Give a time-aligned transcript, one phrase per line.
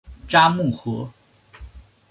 [0.27, 1.13] 札木合。